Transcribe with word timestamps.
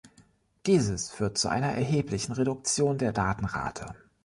Dieses 0.65 1.11
führt 1.11 1.37
zu 1.37 1.47
einer 1.47 1.73
erheblichen 1.73 2.31
Reduktion 2.31 2.97
der 2.97 3.13
Datenrate. 3.13 3.93